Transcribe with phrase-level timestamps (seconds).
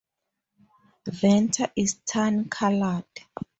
[1.05, 3.03] Venter is tan colored.